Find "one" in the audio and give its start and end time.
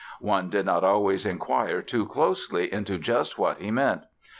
0.19-0.49